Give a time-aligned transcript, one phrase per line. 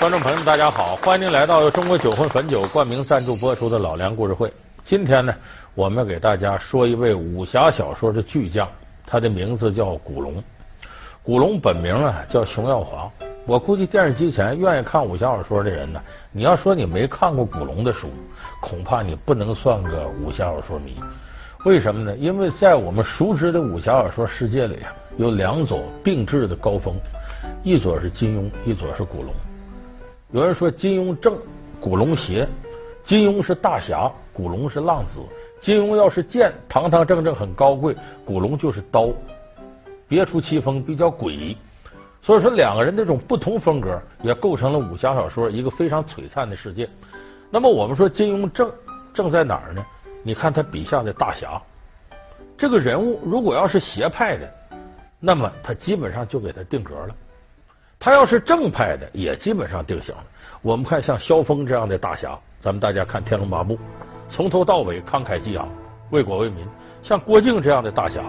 [0.00, 4.48] 观众朋友们，大家好，欢迎您来到由中国酒魂汾酒冠名赞助播出的《老梁故事会》。
[4.82, 5.34] 今天呢，
[5.74, 8.66] 我们给大家说一位武侠小说的巨匠，
[9.06, 10.42] 他的名字叫古龙。
[11.22, 13.10] 古龙本名啊叫熊耀华。
[13.44, 16.00] 我估计电视机前愿意看武侠小说的人呢，
[16.32, 18.08] 你要说你没看过古龙的书，
[18.58, 20.98] 恐怕你不能算个武侠小说迷。
[21.66, 22.16] 为什么呢？
[22.16, 26.94] 因为在我们熟知的武侠小说世界里啊，有两座并峙的高峰，
[27.62, 29.30] 一座是金庸，一座是古龙。
[30.32, 31.36] 有人说金庸正，
[31.80, 32.46] 古龙邪。
[33.02, 35.18] 金庸是大侠，古龙是浪子。
[35.58, 37.92] 金庸要是剑，堂堂正正很高贵；
[38.24, 39.08] 古龙就是刀，
[40.06, 41.56] 别出奇峰，比较诡异。
[42.22, 46.88] 所以说，两个人这种不同风格，也构成了武侠小说一个非常璀璨的世界。
[47.50, 48.70] 那么，我们说金庸正
[49.12, 49.84] 正在哪儿呢？
[50.22, 51.60] 你看他笔下的大侠，
[52.56, 54.48] 这个人物如果要是邪派的，
[55.18, 57.16] 那么他基本上就给他定格了。
[58.02, 60.24] 他要是正派的，也基本上定型了。
[60.62, 63.74] 我们看像萧峰这样的大侠，咱们大家看《天龙八部》，
[64.30, 65.68] 从头到尾慷慨激昂，
[66.08, 66.64] 为国为民；
[67.02, 68.22] 像郭靖这样的大侠，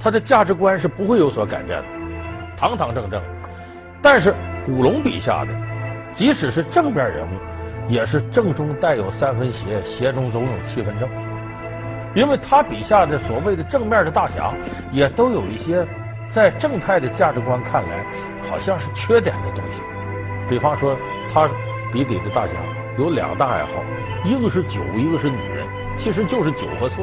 [0.00, 1.88] 他的价值观是不会有所改变的，
[2.56, 3.22] 堂堂正正。
[4.00, 5.54] 但是古龙笔下的，
[6.14, 7.38] 即使是正面人物，
[7.92, 11.06] 也是正中带有三分邪，邪中总有七分正。
[12.14, 14.54] 因为他笔下的所谓的正面的大侠，
[14.92, 15.86] 也都有一些。
[16.30, 18.06] 在正派的价值观看来，
[18.48, 19.82] 好像是缺点的东西。
[20.48, 20.96] 比方说，
[21.28, 21.48] 他
[21.92, 22.52] 笔底的大侠
[22.96, 23.82] 有两大爱好，
[24.24, 25.66] 一个是酒，一个是女人，
[25.98, 27.02] 其实就是酒和色。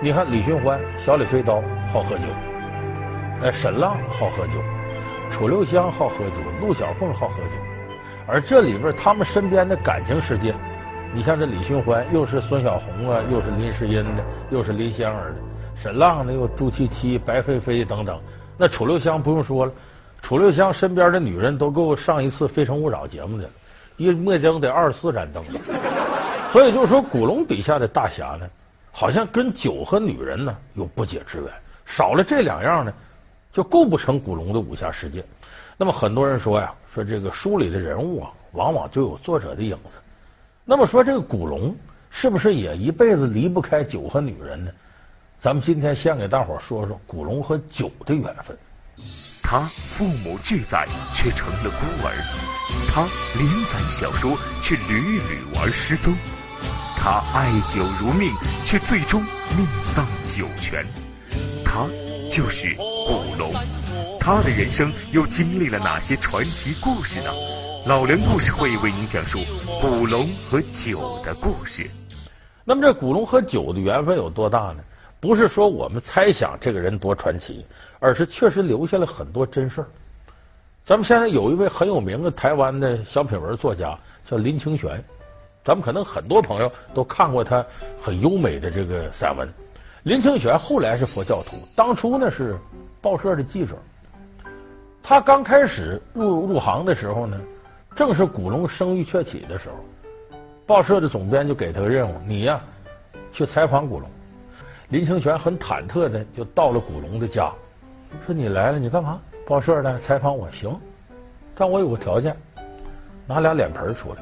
[0.00, 1.60] 你看李寻欢、小李飞刀
[1.92, 2.24] 好喝酒，
[3.42, 4.62] 哎，沈浪好喝酒，
[5.28, 7.50] 楚留香好喝酒，陆小凤好喝酒。
[8.28, 10.54] 而这里边他们身边的感情世界，
[11.12, 15.36] 你像这李寻欢，又是孙小红啊，又是林诗音的，又是林仙儿的。
[15.76, 18.18] 沈浪呢，有朱七七、白飞飞等等。
[18.56, 19.72] 那楚留香不用说了，
[20.22, 23.48] 楚留香身边的女人都够上一次《非诚勿扰》节目的，
[23.96, 25.42] 一灭灯得二十四盏灯。
[26.52, 28.48] 所以就是说，古龙笔下的大侠呢，
[28.92, 31.50] 好像跟酒和女人呢有不解之缘。
[31.84, 32.94] 少了这两样呢，
[33.52, 35.24] 就构不成古龙的武侠世界。
[35.76, 39.98] 那么很多人说呀，说这个书里的人物啊，往往就有作者的影子。
[40.64, 41.74] 那么说这个古龙
[42.08, 44.70] 是不是也一辈子离不开酒和女人呢？
[45.44, 48.56] 咱们今天先给大伙说说古龙和酒的缘分。
[49.42, 52.14] 他父母俱在，却成了孤儿；
[52.88, 56.14] 他连载小说，却屡屡玩失踪；
[56.96, 58.32] 他爱酒如命，
[58.64, 59.22] 却最终
[59.54, 60.82] 命丧酒泉。
[61.62, 61.86] 他
[62.32, 63.52] 就是古龙。
[64.18, 67.28] 他的人生又经历了哪些传奇故事呢？
[67.84, 69.40] 老梁故事会为您讲述
[69.82, 71.86] 古龙和酒的故事。
[72.64, 74.76] 那么，这古龙和酒的缘分有多大呢？
[75.24, 77.64] 不是说我们猜想这个人多传奇，
[77.98, 79.88] 而是确实留下了很多真事儿。
[80.84, 85.02] 咱们现在有一位很有名的台湾的小品文作家叫林清玄，
[85.64, 87.64] 咱们可能很多朋友都看过他
[87.98, 89.50] 很优美的这个散文。
[90.02, 92.54] 林清玄后来是佛教徒，当初呢是
[93.00, 93.78] 报社的记者。
[95.02, 97.40] 他刚开始入入行的时候呢，
[97.96, 102.60] 正是古龙声誉鹊起的时候，报社的总编就给他个任务：你呀，
[103.32, 104.06] 去采访古龙。
[104.90, 107.50] 林清玄很忐忑的就到了古龙的家，
[108.26, 109.20] 说：“你来了，你干嘛？
[109.46, 110.78] 报社的采访我行，
[111.54, 112.36] 但我有个条件，
[113.26, 114.18] 拿俩脸盆出来，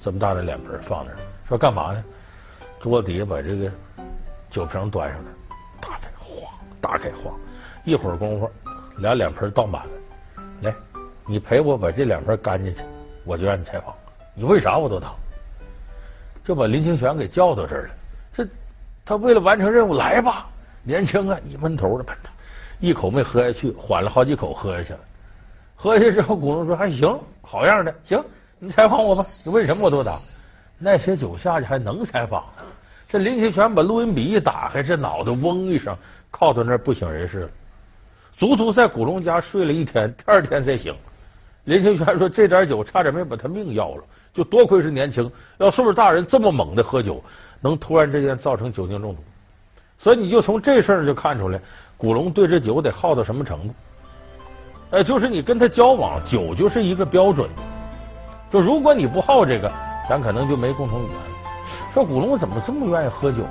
[0.00, 1.16] 这么大的脸盆放那儿，
[1.48, 2.04] 说干嘛呢？
[2.80, 3.70] 桌子底下把这个
[4.50, 5.30] 酒瓶端上来，
[5.80, 7.38] 打开晃，打开晃，
[7.84, 8.50] 一会儿功夫，
[8.98, 9.92] 俩脸盆倒满了。
[10.62, 10.74] 来，
[11.26, 12.82] 你陪我把这两盆干进去，
[13.24, 13.94] 我就让你采访。
[14.34, 15.14] 你为啥我都当，
[16.42, 17.94] 就把林清玄给叫到这儿了。”
[19.04, 20.46] 他为了完成任务，来吧，
[20.82, 22.30] 年轻啊，一闷头的喷他，
[22.78, 25.00] 一口没喝下去，缓了好几口喝下去了。
[25.74, 28.22] 喝下去之后，古龙说还行，好样的，行，
[28.60, 30.16] 你采访我吧，你问什么我都答。
[30.78, 32.44] 那些酒下去还能采访？
[33.08, 35.96] 这林清玄把录音笔一打开，这脑袋嗡一声，
[36.30, 37.50] 靠到那儿不省人事了，
[38.36, 40.94] 足足在古龙家睡了一天，第二天才醒。
[41.64, 44.02] 林清玄说：“这点酒差点没把他命要了，
[44.32, 47.22] 就多亏是年轻，要岁数大人这么猛的喝酒，
[47.60, 49.22] 能突然之间造成酒精中毒。
[49.98, 51.60] 所以你就从这事儿就看出来，
[51.96, 53.74] 古龙对这酒得好到什么程度。
[54.90, 57.48] 哎，就是你跟他交往，酒就是一个标准。
[58.50, 59.70] 就如果你不好这个，
[60.08, 61.14] 咱可能就没共同语言。
[61.92, 63.50] 说古龙怎么这么愿意喝酒呢？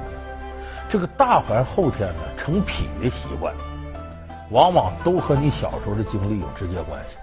[0.89, 3.53] 这个大凡后天呢，成癖的习惯，
[4.49, 7.15] 往往都和你小时候的经历有直接关系。”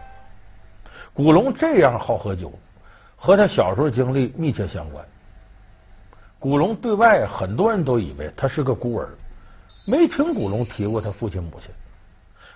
[1.12, 2.52] 古龙这样好喝酒，
[3.18, 5.04] 和他小时候经历密切相关。
[6.38, 9.08] 古龙对外很多人都以为他是个孤儿，
[9.88, 11.68] 没听古龙提过他父亲母亲。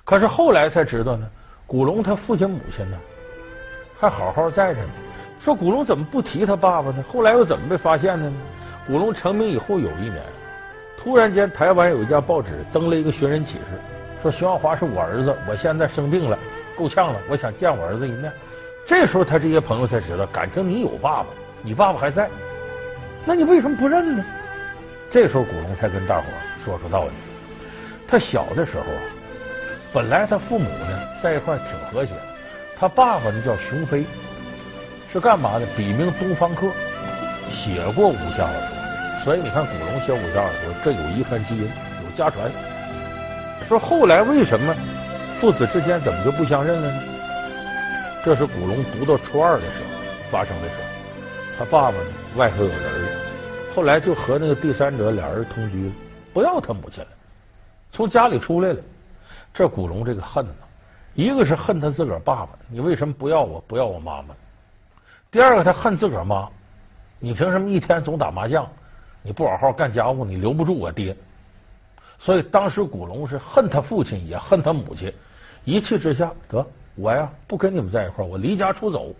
[0.05, 1.29] 可是后来才知道呢，
[1.67, 2.97] 古龙他父亲母亲呢，
[3.99, 4.89] 还好好在着呢。
[5.41, 7.03] 说古龙怎么不提他爸爸呢？
[7.09, 8.37] 后来又怎么被发现的呢？
[8.87, 10.23] 古龙成名以后有一年，
[10.97, 13.65] 突然间台湾有一家报纸登了一个寻人启事，
[14.23, 16.39] 说徐耀华是我儿子，我现在生病了，
[16.77, 18.33] 够呛了，我想见我儿子一面。
[18.85, 21.27] 这时候他这些朋友才知道，感情你有爸爸，
[21.63, 22.29] 你爸爸还在，
[23.25, 24.25] 那你为什么不认呢？
[25.11, 26.25] 这时候古龙才跟大伙
[26.63, 27.11] 说出道理。
[28.09, 29.03] 他小的时候啊，
[29.93, 32.13] 本来他父母呢在一块挺和谐，
[32.79, 34.05] 他爸爸呢叫熊飞，
[35.13, 35.67] 是干嘛的？
[35.77, 36.67] 笔名东方客，
[37.51, 42.51] 写过武侠小说，所以你看古龙写武侠小说，这有遗传基因，有家传。
[43.67, 44.75] 说后来为什么
[45.37, 47.01] 父子之间怎么就不相认了呢？
[48.25, 49.91] 这是古龙读到初二的时候
[50.31, 50.77] 发生的事。
[51.59, 52.05] 他爸爸呢，
[52.37, 53.09] 外头有人了，
[53.75, 55.93] 后来就和那个第三者俩人同居了，
[56.33, 57.11] 不要他母亲了，
[57.91, 58.81] 从家里出来了。
[59.53, 60.55] 这古龙这个恨呢，
[61.15, 64.37] 一个是恨他自个儿爸爸，你为什么不要我，不要我妈妈？
[65.33, 66.49] 第二个他恨自个儿妈，
[67.19, 68.65] 你凭什么一天总打麻将，
[69.21, 71.17] 你不好好干家务，你留不住我爹。
[72.19, 75.13] 所以当时古龙是恨他父亲，也恨他母亲，
[75.65, 76.65] 一气之下得。
[76.95, 79.15] 我呀，不跟你们在一块儿，我离家出走。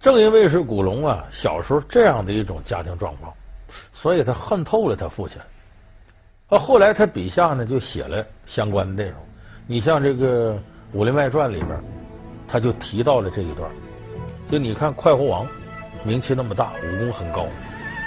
[0.00, 3.32] 正因为是古龙啊，小时候这样的一种家庭状况，
[3.92, 5.40] 所以他恨透了他父亲。
[6.48, 9.18] 啊，后来他笔下呢就写了相关的内容。
[9.66, 10.54] 你像这个
[10.92, 11.78] 《武林外传》里边，
[12.46, 13.70] 他就提到了这一段。
[14.50, 15.46] 就你看，快活王
[16.04, 17.46] 名气那么大，武功很高，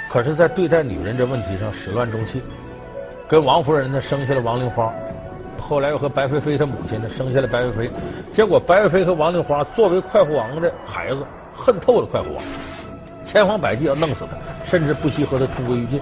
[0.10, 2.42] 可是，在对待女人这问题上始乱终弃，
[3.28, 4.94] 跟王夫人呢生下了王玲花。
[5.60, 7.92] 后来又和白飞飞他母亲呢生下了白飞飞，
[8.32, 12.44] 结果白飞飞和王丽花作为快活王的孩子，恨透了快活王，
[13.24, 16.02] 千方百计要弄死他，甚至不惜和他同归于尽。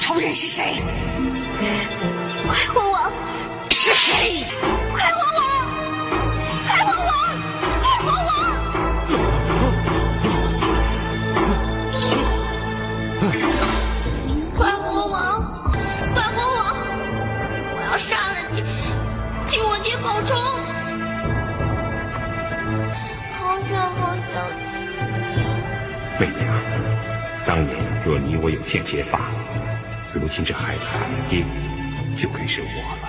[0.00, 0.74] 仇人是谁？
[2.46, 3.12] 快活王
[3.70, 4.44] 是谁？
[4.92, 5.43] 快活王，
[26.16, 26.62] 你，媚娘，
[27.44, 29.30] 当年若你我有幸结发，
[30.12, 31.44] 如今这孩子他的爹
[32.14, 33.08] 就该是我了。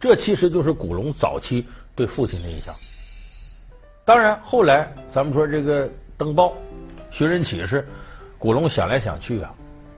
[0.00, 2.74] 这其实就是古龙早期对父亲的印象。
[4.04, 6.54] 当然，后来咱们说这个登报
[7.10, 7.86] 寻人启事，
[8.38, 9.52] 古龙想来想去啊，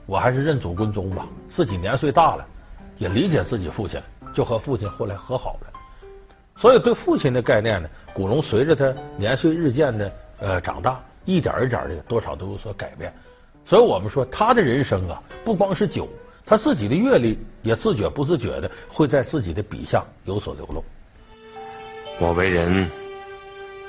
[0.06, 2.44] 我还是认祖归宗吧，自己年岁大了。
[2.96, 4.02] 也理解自己父亲，
[4.34, 5.72] 就和父亲后来和好了，
[6.56, 13.12] 所以对父亲的概念呢，古龙随着他年岁日渐的呃长大，一点一点的多少都有所改变。
[13.62, 16.08] 所以我们说他的人生啊，不光是酒，
[16.46, 20.82] 他自己的阅历也自觉不自觉的会在自己的笔下有所流露。
[22.19, 22.90] 我为人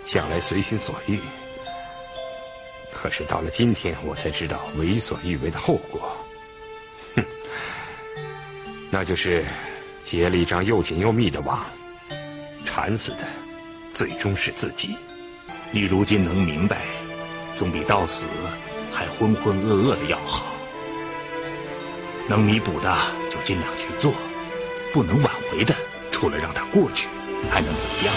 [0.06, 1.18] 向来随心所欲，
[2.91, 6.01] 可是到了今天，我才知道为所欲为的后果。
[7.15, 7.24] 哼
[8.91, 9.45] 那就是
[10.03, 11.65] 结了一张又紧又密的网，
[12.65, 13.19] 缠死的
[13.94, 14.94] 最终是自己。
[15.71, 16.81] 你如今能明白，
[17.59, 18.25] 总比到死
[18.89, 20.56] 还浑浑噩噩的要好。
[22.25, 22.95] 能弥补的
[23.29, 24.13] 就尽量去做，
[24.94, 25.75] 不能挽回的，
[26.09, 27.09] 除了让它过去，
[27.51, 28.13] 还能怎么样？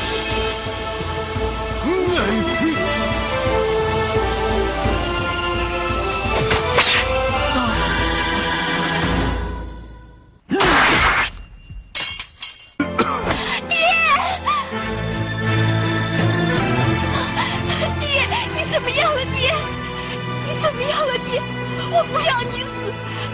[22.12, 22.74] 不要你死，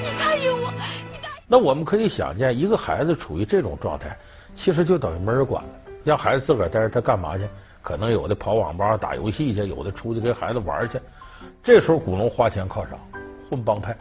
[0.02, 0.70] 你答应我，
[1.11, 4.16] 你答应那我们可以想见，一个孩子处于这种状态，
[4.54, 5.70] 其实就等于没人管了。
[6.04, 7.44] 让孩子自个儿待着，他干嘛去？
[7.82, 11.00] 可能有的跑网吧打游戏去，有的出去跟孩子玩去。
[11.62, 12.92] 这时候古龙花钱靠啥？
[13.50, 13.97] 混帮派。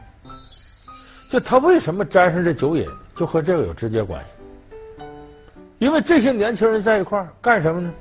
[1.31, 5.03] 就他为什么沾上这酒瘾，就和这个有直接关系。
[5.79, 7.91] 因为这些年轻人在一块儿干什么呢？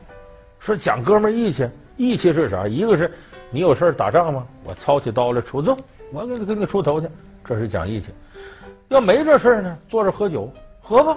[0.58, 2.66] 说讲哥们义气，义气是啥？
[2.66, 3.12] 一个是
[3.50, 4.46] 你有事打仗吗？
[4.64, 5.78] 我操起刀来出动，
[6.12, 7.08] 我给你给你出头去，
[7.44, 8.08] 这是讲义气。
[8.88, 11.16] 要没这事儿呢，坐着喝酒喝吧。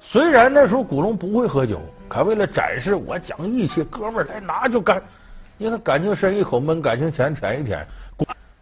[0.00, 5.02] 虽然那时候古龙不会喝酒，可为了展示我讲义气，哥们儿来拿就干。
[5.58, 7.86] 你看感情深一口闷，感情浅舔一舔。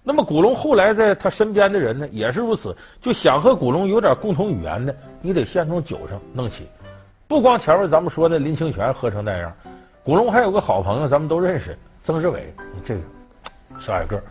[0.03, 6.67] 那么古龙后来在他身边的人呢，也是如此，就想和古龙有点共同语言的，你得先从酒上弄起。
[7.29, 9.53] 不光前面咱们说的林清玄喝成那样，
[10.05, 12.55] 古龙还有个好朋友，咱们都认识，曾志伟。
[12.85, 13.01] 这个
[13.81, 14.23] 小矮个儿，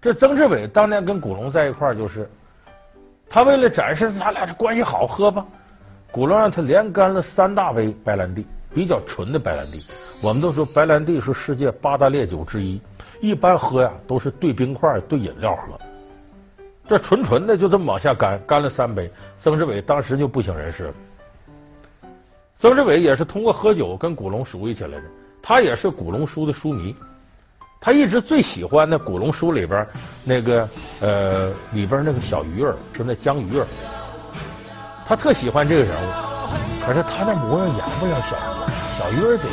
[0.00, 2.28] 这曾志伟当年跟古龙在一块儿就是。
[3.28, 5.44] 他为了展示咱俩这关系好，喝吧。
[6.12, 9.82] 古龙让他连干了三大杯白兰地，比较纯的白兰地。
[10.22, 12.80] 我们都说白兰地是世界八大烈酒之一，
[13.20, 15.76] 一般喝呀都是兑冰块、兑饮料喝。
[16.86, 19.10] 这纯纯的就这么往下干，干了三杯，
[19.40, 20.94] 曾志伟当时就不省人事了。
[22.60, 25.04] 曾志伟也是通过喝酒跟古龙熟悉起来的，
[25.42, 26.94] 他也是古龙书的书迷，
[27.86, 29.86] 他一直最喜欢的古龙书里边
[30.24, 30.68] 那个
[31.00, 33.64] 呃里边那个小鱼儿，就那江鱼儿，
[35.06, 36.10] 他特喜欢这个人物，
[36.84, 38.66] 可是他那模样演不了小鱼儿，
[38.98, 39.44] 小鱼儿得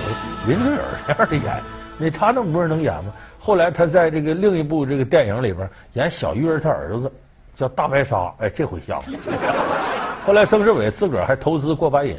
[0.47, 1.61] 林志颖这样的演，
[1.99, 3.13] 那他那模样能演吗？
[3.37, 7.13] 后来他在这个另一部这个电影里边演小鱼儿他儿子
[7.55, 9.05] 叫大白鲨，哎，这回像了。
[10.25, 12.17] 后来曾志伟自个儿还投资过把瘾。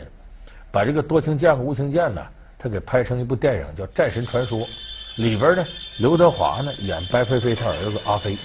[0.71, 2.23] 把这个多情剑和无情剑呢，
[2.57, 4.59] 他给拍成一部电影叫《战神传说》，
[5.17, 5.67] 里边呢，
[5.97, 8.37] 刘德华呢演白飞飞他儿子阿飞。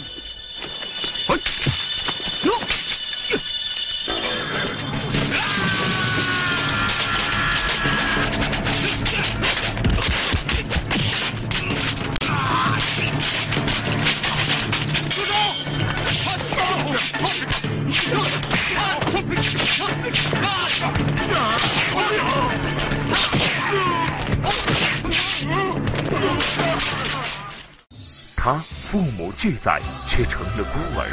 [29.39, 31.07] 父母俱在，却成了孤儿；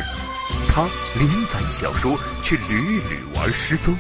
[0.69, 3.95] 他连载小说，却屡屡玩失踪；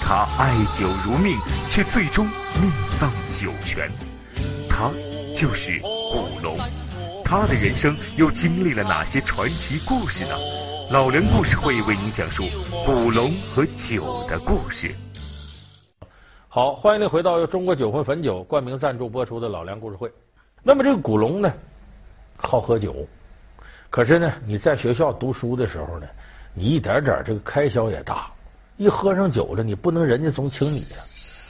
[0.00, 1.36] 他爱酒如命，
[1.68, 2.26] 却最终
[2.60, 3.90] 命丧酒泉。
[4.68, 4.88] 他
[5.36, 6.56] 就是古龙。
[7.24, 10.34] 他的人生又经历了哪些传奇故事呢？
[10.92, 12.44] 老梁故事会为您讲述
[12.86, 14.94] 古龙和酒的故事。
[16.46, 20.08] 好，欢迎您回到由中国酒魂汾酒冠名赞助播出的老梁故事会。
[20.62, 21.52] 那么这个古龙呢？
[22.36, 23.06] 好喝酒，
[23.90, 26.06] 可是呢，你在学校读书的时候呢，
[26.54, 28.30] 你一点点这个开销也大，
[28.76, 30.96] 一喝上酒了，你不能人家总请你呀。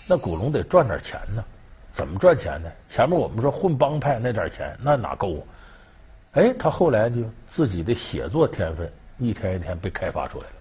[0.09, 1.45] 那古龙得赚点钱呢，
[1.91, 2.71] 怎么赚钱呢？
[2.89, 5.43] 前面我们说混帮派那点钱那哪够啊？
[6.33, 7.17] 哎，他后来就
[7.47, 10.53] 自己的写作天分一天一天被开发出来了。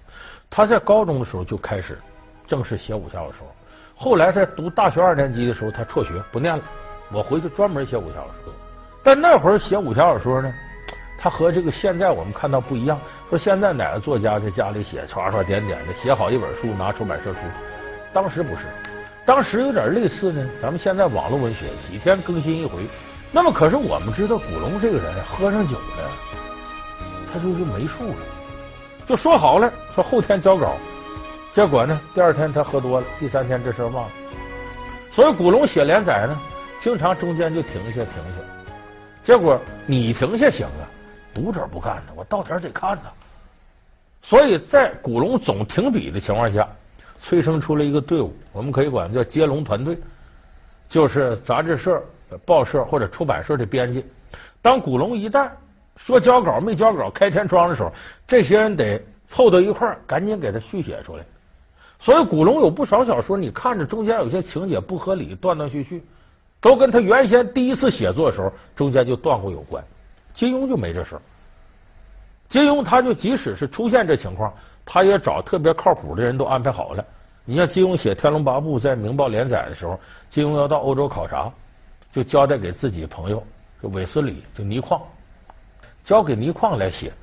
[0.49, 1.97] 他在高中的时候就开始
[2.45, 3.47] 正式写武侠小说，
[3.95, 6.63] 后来在读大学二年级的时候，他辍学不念了，
[7.13, 8.53] 我回去专门写武侠小说。
[9.01, 10.53] 但那会儿写武侠小说呢，
[11.19, 12.97] 他和这个现在我们看到不一样。
[13.29, 17.39] 说现在哪个作家在家里写，刷刷点点的写好一本书拿出版社出，
[18.11, 18.65] 当时不是，
[19.23, 20.49] 当时有点类似呢。
[20.59, 22.79] 咱们现在网络文学几天更新一回，
[23.31, 26.09] 那么可是我们知道古龙这个人喝上酒了，
[27.31, 28.15] 他就是没数了，
[29.05, 30.75] 就说好了说后天交稿，
[31.51, 34.11] 结果呢第二天他喝多了，第三天这事儿忘了。
[35.11, 36.39] 所以古龙写连载呢，
[36.79, 38.41] 经常中间就停下停下。
[39.21, 40.88] 结果你停下行啊，
[41.39, 43.09] 读者不干呢，我到点得看呢。
[44.21, 46.67] 所以在古龙总停笔的情况下，
[47.21, 49.97] 催生出了一个队伍，我们可以管叫接龙团队，
[50.89, 52.03] 就是杂志社、
[52.45, 54.05] 报社或者出版社的编辑。
[54.61, 55.49] 当古龙一旦
[55.95, 57.91] 说交稿没交稿开天窗的时候，
[58.27, 61.23] 这些人得凑到一块儿，赶紧给他续写出来。
[61.99, 66.03] 所以古龙有不少小说，你看着中间有些情节不合理，断断续续。
[66.61, 69.81] 都跟他原先第一次写作的时候中间就断过有关，
[70.33, 71.21] 金庸就没这事儿。
[72.49, 74.51] 金庸他就即使是出现这情况，
[74.83, 77.05] 他也找特别靠谱的人都安排好了。
[77.45, 79.99] 你像金庸写《天龙八部》在《明报》连载的时候，
[80.31, 81.51] 金庸要到欧洲考察，
[82.11, 83.43] 就交代给自己朋友
[83.83, 84.99] 就韦斯理就倪匡，
[86.03, 87.13] 交给倪匡来写。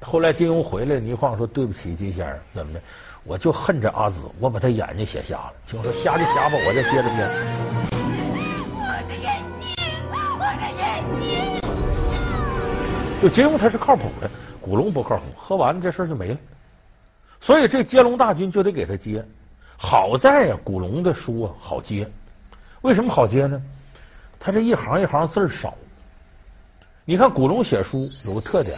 [0.00, 2.80] 后来金庸回来，倪匡说：“对不起，金先生，怎么的？
[3.22, 7.18] 我就恨这阿紫，我把他眼睛写瞎了。”金庸说：“瞎就瞎吧，我再接着编。”
[8.74, 9.76] 我的眼睛，
[10.10, 11.22] 我的眼睛
[13.22, 14.28] 就金庸他是靠谱的，
[14.62, 16.38] 古龙不靠谱，喝完了这事儿就没了。
[17.40, 19.24] 所以这接龙大军就得给他接。
[19.76, 22.08] 好在呀，古龙的书啊好接。
[22.82, 23.60] 为什么好接呢？
[24.38, 25.74] 他这一行一行字少。
[27.04, 28.74] 你看古龙写书有个特点，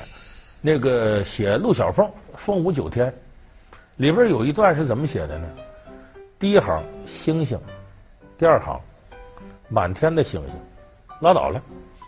[0.63, 3.09] 那个写陆小凤《凤舞九天》，
[3.97, 5.47] 里边有一段是怎么写的呢？
[6.39, 7.59] 第一行星星，
[8.39, 8.81] 第二行
[9.69, 10.55] 满天的星星，
[11.21, 11.63] 拉倒了，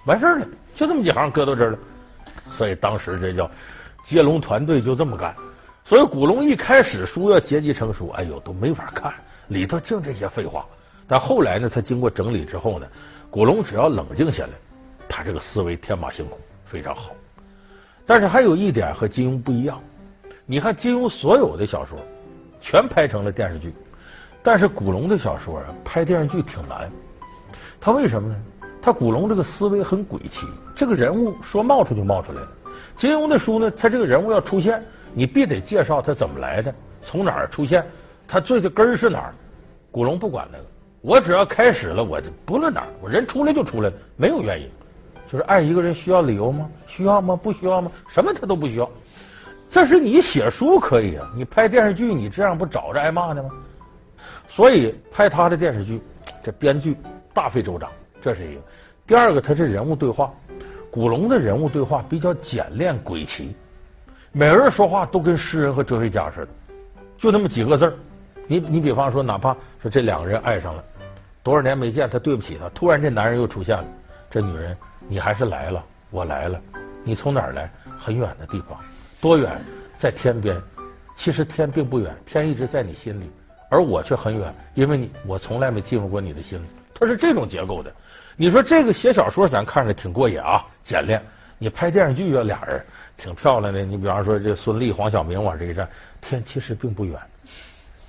[0.07, 1.79] 完事儿了，就这么几行搁到这儿了。
[2.51, 3.51] 所以当时这叫
[4.05, 5.35] 接龙团队就这么干，
[5.85, 9.13] 所以古龙一开始书要结集成书，哎呦都没法看，
[9.49, 10.65] 里头净这些废话。
[11.07, 12.87] 但后来呢，他经过整理之后呢，
[13.31, 14.51] 古龙只要冷静下来，
[15.09, 17.13] 他这个思维天马行空，非常好。
[18.05, 19.81] 但是还有一点和金庸不一样，
[20.47, 21.99] 你看金庸所有的小说
[22.61, 23.73] 全拍成了电视剧，
[24.43, 26.91] 但是古龙的小说啊拍电视剧挺难，
[27.81, 28.37] 他为什么呢？
[28.87, 32.49] 他古龙这个思维很诡奇，这个人物说冒出就冒出来了。
[32.95, 34.81] 金庸的书呢，他这个人物要出现，
[35.13, 37.85] 你必得介绍他怎么来的，从哪儿出现，
[38.29, 39.35] 他最的根儿是哪儿。
[39.91, 40.65] 古龙不管那个，
[41.01, 44.71] 我只要开始了，我不论哪儿，我人出来就出来了，没有原因。
[45.27, 46.71] 就是爱一个人需要理由吗？
[46.87, 47.35] 需要吗？
[47.35, 47.91] 不需要吗？
[48.09, 48.89] 什么他都不需要。
[49.69, 53.51] 这是你写书可以啊，你拍电视剧，你这样不找着挨骂的吗？
[54.47, 56.01] 所以拍他的电视剧，
[56.41, 56.97] 这编剧
[57.35, 57.91] 大费周章，
[58.27, 58.61] 这是一个。
[59.07, 60.35] 第二个，他是人物对话，
[60.91, 63.55] 古龙的人物对话比较简练诡奇，
[64.33, 66.49] 每个人说话都跟诗人和哲学家似的，
[67.17, 67.95] 就那么几个字儿。
[68.49, 70.83] 你你比方说，哪怕说这两个人爱上了，
[71.45, 73.85] 多少年没见，他对不起他，突然这男人又出现了，
[74.29, 76.61] 这女人，你还是来了，我来了，
[77.05, 77.71] 你从哪儿来？
[77.97, 78.77] 很远的地方。
[79.21, 79.65] 多远？
[79.95, 80.61] 在天边。
[81.15, 83.31] 其实天并不远，天一直在你心里，
[83.71, 86.67] 而我却很远，因为你我从来没进入过你的心里。
[86.93, 87.93] 它是这种结构的。
[88.37, 91.23] 你说这个写小说咱看着挺过瘾啊，简练。
[91.59, 92.85] 你拍电视剧啊，俩人
[93.17, 93.83] 挺漂亮的。
[93.83, 95.89] 你比方说这孙俪、黄晓明往这一站，
[96.21, 97.19] 天其实并不远，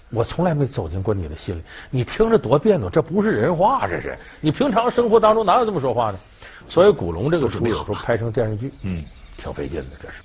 [0.10, 1.64] 我从来没走进过你的心里。
[1.90, 6.20] 你听着多别扭，这不是人话，这是你平常生活当中哪有这么说话呢？
[6.68, 9.02] 所以古龙这个书有时候拍成电视剧，嗯，
[9.38, 10.22] 挺费劲的，这是。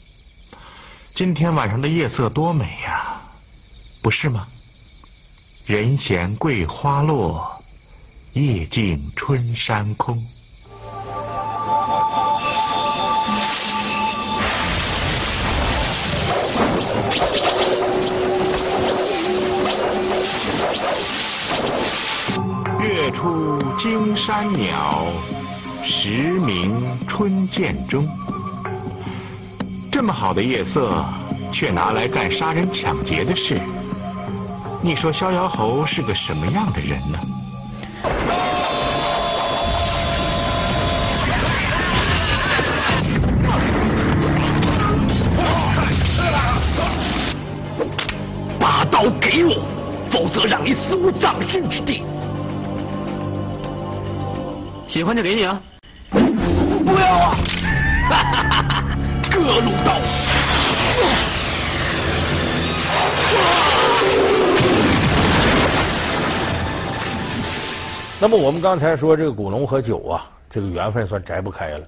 [1.15, 3.23] 今天晚上的夜色多美呀，啊，
[4.03, 4.49] 不是吗？
[5.65, 7.62] 人闲桂花落，
[8.35, 10.17] 夜静春山空。
[22.81, 25.05] 月出惊山鸟，
[25.85, 26.09] 时
[26.41, 28.09] 鸣春涧中。
[29.91, 31.05] 这么好的夜色，
[31.53, 33.61] 却拿来干杀人抢劫的事，
[34.81, 37.19] 你说逍遥侯是个什么样的人呢？
[48.59, 49.55] 把刀给我，
[50.11, 52.05] 否则让你死无葬身之地。
[54.87, 55.61] 喜欢就给你啊！
[56.11, 56.19] 不
[56.99, 57.37] 要啊！
[58.11, 58.85] 哈哈哈哈！
[59.31, 60.12] 各路刀。
[68.23, 71.85] 那么我们刚才说这个古龙和酒啊，这个缘分算摘不开了。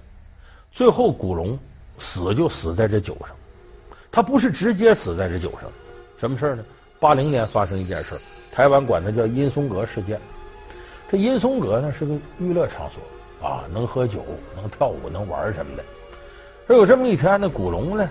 [0.73, 1.57] 最后古龙
[2.01, 3.29] 死就死在这酒上，
[4.11, 5.71] 他不是直接死在这酒上。
[6.19, 6.65] 什么事呢？
[6.99, 10.21] 八零年发生一件事，台湾管它叫阴松阁事件。
[11.09, 14.25] 这阴松阁呢是个娱乐场所啊，能喝酒、
[14.57, 15.85] 能跳舞、能玩什么的。
[16.67, 18.09] 说有这么一天呢，古龙呢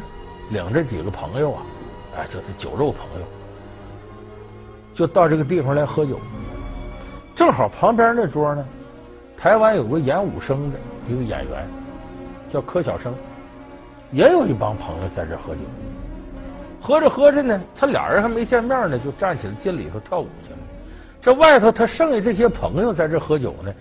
[0.49, 1.61] 领着几个朋友啊，
[2.15, 3.27] 哎，就是酒肉朋友，
[4.95, 6.17] 就到这个地方来喝酒。
[7.35, 8.63] 正好旁边那桌呢，
[9.35, 10.77] 台湾有个演武生的
[11.09, 11.67] 一个演员，
[12.51, 13.13] 叫柯晓生，
[14.11, 15.61] 也有一帮朋友在这喝酒。
[16.79, 20.57] 喝着喝着呢，他俩人还没见面呢，就站起来进里头跳舞去了。
[21.21, 23.73] 这外头他剩下这些朋友在这喝酒呢，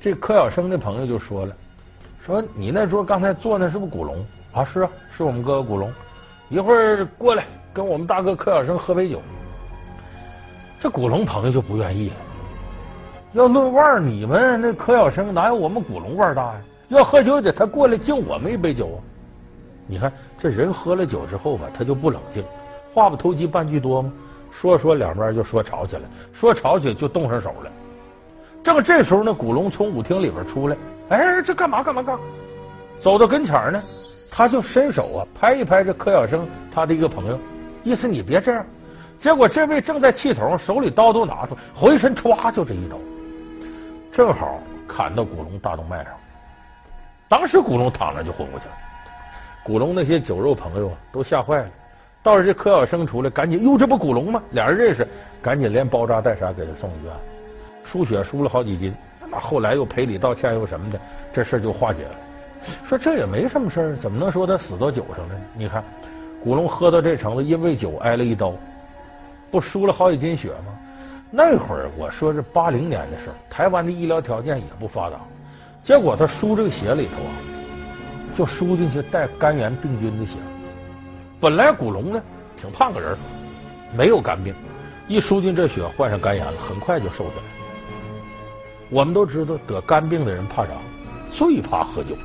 [0.00, 1.56] 这柯晓生的朋友就说了
[2.26, 4.62] ：“说你那桌刚才坐那是不是古龙啊？
[4.64, 5.90] 是啊，是我们哥哥古龙。
[6.50, 9.22] 一会儿过来跟我们大哥柯晓生喝杯酒。”
[10.78, 12.16] 这古龙朋友就不愿意了。
[13.32, 16.60] 要论腕儿，你们那柯晓生哪有我们古龙腕儿大呀？
[16.88, 18.98] 要喝酒得他过来敬我们一杯酒啊！
[19.86, 22.42] 你看这人喝了酒之后吧，他就不冷静，
[22.94, 24.10] 话不投机半句多嘛。
[24.50, 27.70] 说说两边就说吵起来，说吵起来就动上手了。
[28.62, 30.76] 正这时候呢，古龙从舞厅里边出来，
[31.10, 32.18] 哎，这干嘛干嘛干？
[32.98, 33.78] 走到跟前呢，
[34.32, 37.38] 他就伸手啊，拍一拍这柯晓生他的一个朋友，
[37.84, 38.64] 意思你别这样。
[39.18, 42.96] 结果这位正在气头，手里刀都拿出，回身歘就这一刀，
[44.18, 46.12] 正好砍到古龙大动脉上。
[47.28, 48.72] 当时古龙躺着就昏过去了。
[49.62, 51.68] 古龙那些酒肉朋友啊，都吓坏了。
[52.20, 54.42] 倒是这柯晓生出来，赶紧，哟，这不古龙吗？
[54.50, 55.06] 俩人认识，
[55.40, 57.14] 赶紧连包扎带啥给他送医院，
[57.84, 58.92] 输血输了好几斤。
[59.30, 60.98] 那后来又赔礼道歉又什么的，
[61.32, 62.14] 这事就化解了。
[62.84, 65.36] 说这也没什么事儿，怎么能说他死到酒上呢？
[65.54, 65.84] 你看，
[66.42, 68.52] 古龙喝到这程度，因为酒挨了一刀，
[69.48, 70.76] 不输了好几斤血吗？
[71.30, 75.20] 那会儿我说是八零年的事儿，台湾的医疗条件也不发达，
[75.82, 77.32] 结果他输这个血里头啊，
[78.36, 80.38] 就输进去带肝炎病菌的血。
[81.38, 82.22] 本来古龙呢
[82.56, 83.16] 挺胖个人，
[83.94, 84.54] 没有肝病，
[85.06, 87.42] 一输进这血患上肝炎了，很快就瘦下来。
[88.90, 90.72] 我们都知道得肝病的人怕啥？
[91.34, 92.16] 最怕喝酒。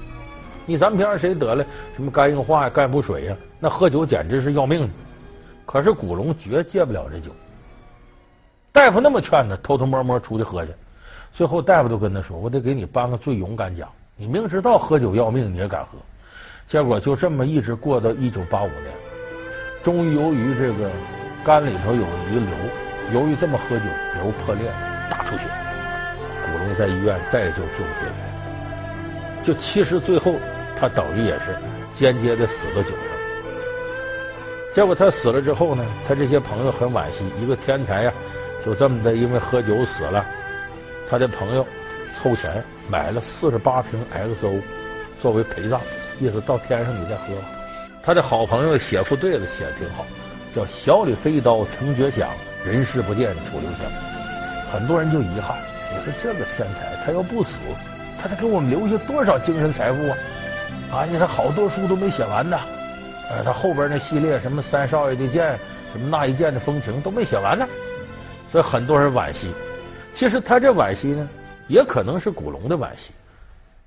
[0.65, 4.89] 你咱们平常谁得了什么肝硬化呀、肝不水呀，那喝酒简直是要命的。
[5.65, 7.31] 可是古龙绝戒不了这酒。
[8.83, 10.73] 大夫那么劝他，偷偷摸摸出去喝去。
[11.33, 13.87] 最后大夫都跟他说：“我得给你颁个最勇敢奖。
[14.17, 15.91] 你明知道喝酒要命，你也敢喝。”
[16.67, 18.91] 结果就这么一直过到一九八五年。
[19.83, 20.91] 终于由于这个
[21.45, 24.69] 肝里头有一个瘤，由于这么喝酒，瘤破裂，
[25.09, 25.43] 大出血。
[26.45, 29.43] 古龙在医院再也就救不回来。
[29.43, 30.35] 就其实最后
[30.75, 31.55] 他等于也是
[31.93, 33.07] 间接的死了酒上。
[34.75, 38.13] 结果他死了之后呢，他这些朋友很惋惜，一个天才呀，
[38.65, 40.25] 就这么的因为喝酒死了。
[41.09, 41.65] 他的朋友
[42.15, 44.03] 凑钱买了四十八瓶
[44.41, 44.61] XO
[45.21, 45.79] 作为陪葬，
[46.19, 47.33] 意思到天上你再喝。
[48.01, 50.05] 他的好朋友写副对子写的挺好，
[50.55, 52.29] 叫“小李飞刀成绝响，
[52.65, 53.79] 人世不见楚留香”。
[54.71, 55.55] 很多人就遗憾，
[55.91, 57.57] 你说这个天才他要不死，
[58.21, 60.17] 他得给我们留下多少精神财富啊！
[60.91, 62.59] 啊，你看好多书都没写完呢。
[63.29, 65.57] 呃，他后边那系列什么三少爷的剑，
[65.91, 67.67] 什么那一剑的风情都没写完呢，
[68.53, 69.51] 所以很多人惋惜。
[70.13, 71.27] 其实他这惋惜呢，
[71.67, 73.11] 也可能是古龙的惋惜。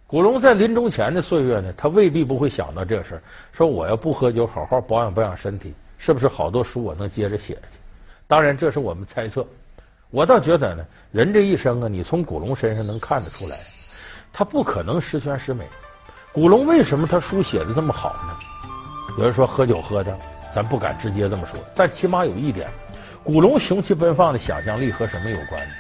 [0.09, 7.79] 古龙在临终前的岁月呢，他未必不会想到这事儿，说我要不喝酒，好好保养保养身体，是不是好多书我能接着写下去？
[8.27, 9.47] 当然，这是我们猜测。
[10.11, 13.57] 我倒觉得呢，人这一生啊，你从古龙身上能看得出来，
[14.33, 15.65] 他不可能十全十美。
[16.33, 18.37] 古龙为什么他书写的这么好呢？
[19.17, 20.19] 有人说喝酒喝的，
[20.53, 22.69] 咱不敢直接这么说，但起码有一点，
[23.27, 25.73] 古龙雄奇奔放的想象力和什么有关呢？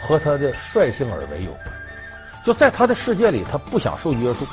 [0.00, 1.64] 和他的率性而为有关。
[2.42, 4.46] 就在他的世界里，他不想受约束。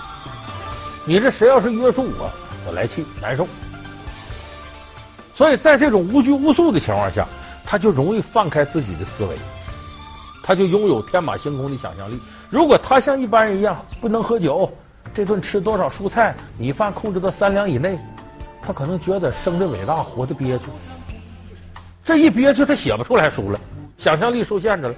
[1.07, 2.29] 你这谁要是约束我，
[2.67, 3.47] 我来气难受。
[5.33, 7.25] 所以在这种无拘无束的情况下，
[7.63, 9.37] 他就容易放开自己的思维，
[10.43, 12.19] 他就拥有天马行空的想象力。
[12.49, 14.69] 如果他像一般人一样不能喝酒，
[15.13, 17.97] 这顿吃多少蔬菜，米饭控制到三两以内。
[18.61, 20.65] 他可能觉得生的伟大，活的憋屈。
[22.05, 23.59] 这一憋屈，他写不出来书了，
[23.97, 24.93] 想象力受限制了。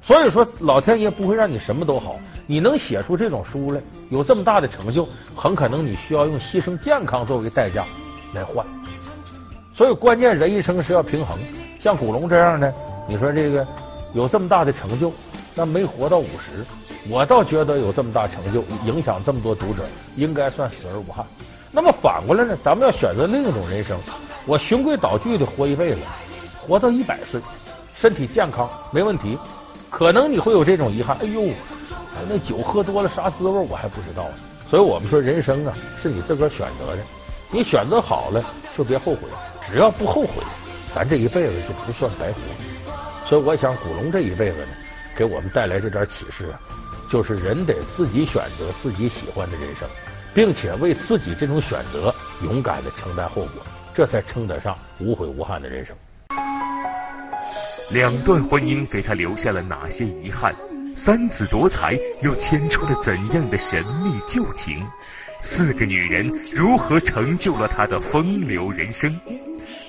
[0.00, 2.20] 所以说，老天爷不会让你什么都好。
[2.46, 7.84] 你能写出这种书来，有这么大的成就，很可能你需要用牺牲健康作为代价
[8.32, 8.64] 来换。
[9.74, 11.36] 所以，关键人一生是要平衡。
[11.80, 12.72] 像古龙这样的，
[13.08, 13.66] 你说这个
[14.12, 15.12] 有这么大的成就，
[15.56, 16.64] 那没活到五十，
[17.10, 19.82] 我倒觉得有这么大成就，影响这么多读者，
[20.14, 21.26] 应该算死而无憾。
[21.72, 22.56] 那么反过来呢？
[22.62, 23.98] 咱们要选择另一种人生，
[24.46, 25.98] 我循规蹈矩的活一辈子，
[26.60, 27.40] 活到一百岁，
[27.94, 29.38] 身体健康没问题。
[29.90, 31.48] 可能你会有这种遗憾，哎呦，
[32.28, 34.26] 那酒喝多了啥滋味我还不知道。
[34.68, 37.02] 所以我们说人生啊，是你自个儿选择的，
[37.50, 38.44] 你选择好了
[38.76, 39.20] 就别后悔，
[39.62, 40.42] 只要不后悔，
[40.92, 42.38] 咱这一辈子就不算白活。
[43.26, 44.72] 所以我想，古龙这一辈子呢，
[45.16, 46.60] 给我们带来这点启示啊，
[47.08, 49.88] 就是人得自己选择自己喜欢的人生。
[50.34, 53.62] 并且为自己这种选择勇敢的承担后果，
[53.94, 55.96] 这才称得上无悔无憾的人生。
[57.92, 60.52] 两段婚姻给他留下了哪些遗憾？
[60.96, 64.84] 三子夺财又牵出了怎样的神秘旧情？
[65.42, 69.14] 四个女人如何成就了他的风流人生？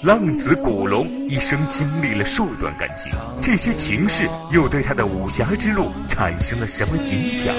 [0.03, 7.55] 浪子古龙一生经历了数段感情，这些情事又对他的武侠之路产生了什么影响？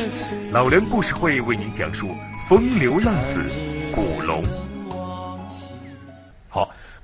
[0.52, 2.08] 老梁故事会为您讲述。
[2.48, 3.42] 风流浪子
[3.92, 4.40] 古龙，